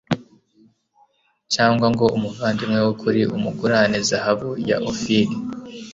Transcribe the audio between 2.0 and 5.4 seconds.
umuvandimwe w'ukuri umugurane zahabu ya ofiri